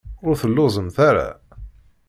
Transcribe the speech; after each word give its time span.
Ur 0.27 0.35
telluẓemt 0.41 0.97
ara? 1.09 1.29